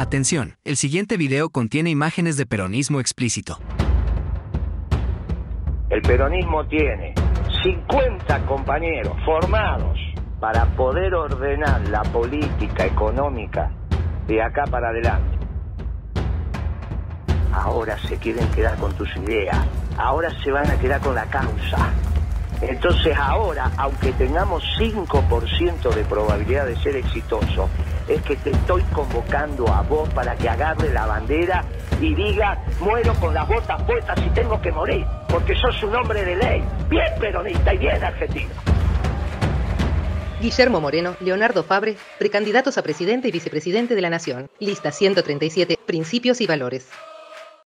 Atención, 0.00 0.56
el 0.64 0.78
siguiente 0.78 1.18
video 1.18 1.50
contiene 1.50 1.90
imágenes 1.90 2.38
de 2.38 2.46
peronismo 2.46 3.00
explícito. 3.00 3.58
El 5.90 6.00
peronismo 6.00 6.66
tiene 6.68 7.12
50 7.62 8.46
compañeros 8.46 9.14
formados 9.26 9.98
para 10.40 10.64
poder 10.74 11.12
ordenar 11.12 11.86
la 11.88 12.00
política 12.00 12.86
económica 12.86 13.72
de 14.26 14.40
acá 14.42 14.64
para 14.70 14.88
adelante. 14.88 15.36
Ahora 17.52 17.98
se 17.98 18.16
quieren 18.16 18.50
quedar 18.52 18.78
con 18.78 18.94
tus 18.94 19.14
ideas, 19.16 19.58
ahora 19.98 20.30
se 20.42 20.50
van 20.50 20.70
a 20.70 20.78
quedar 20.78 21.02
con 21.02 21.14
la 21.14 21.26
causa. 21.26 21.92
Entonces 22.62 23.16
ahora, 23.16 23.70
aunque 23.76 24.12
tengamos 24.12 24.62
5% 24.78 25.94
de 25.94 26.04
probabilidad 26.04 26.66
de 26.66 26.76
ser 26.76 26.96
exitoso, 26.96 27.68
es 28.06 28.20
que 28.22 28.36
te 28.36 28.50
estoy 28.50 28.82
convocando 28.92 29.66
a 29.68 29.82
vos 29.82 30.08
para 30.10 30.36
que 30.36 30.48
agarre 30.48 30.92
la 30.92 31.06
bandera 31.06 31.64
y 32.00 32.14
diga, 32.14 32.58
muero 32.80 33.14
con 33.14 33.32
las 33.32 33.46
botas 33.48 33.82
puestas 33.82 34.18
y 34.24 34.30
tengo 34.30 34.60
que 34.60 34.72
morir, 34.72 35.06
porque 35.28 35.54
sos 35.54 35.82
un 35.82 35.94
hombre 35.94 36.24
de 36.24 36.36
ley, 36.36 36.64
bien 36.88 37.12
peronista 37.18 37.74
y 37.74 37.78
bien 37.78 38.02
argentino. 38.02 38.50
Guillermo 40.40 40.80
Moreno, 40.80 41.16
Leonardo 41.20 41.62
Fabre, 41.62 41.96
precandidatos 42.18 42.78
a 42.78 42.82
presidente 42.82 43.28
y 43.28 43.30
vicepresidente 43.30 43.94
de 43.94 44.00
la 44.00 44.08
Nación. 44.08 44.48
Lista 44.58 44.90
137, 44.90 45.78
Principios 45.84 46.40
y 46.40 46.46
Valores. 46.46 46.88